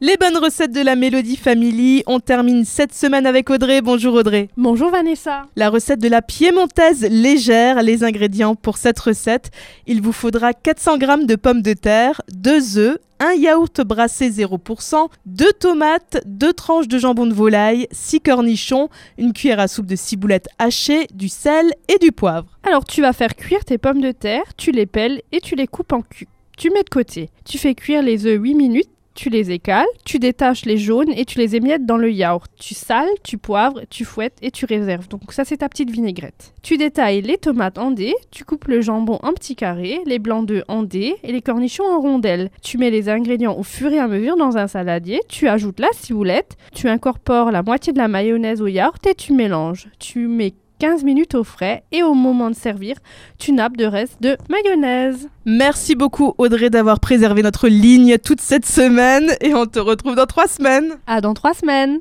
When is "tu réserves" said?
34.50-35.08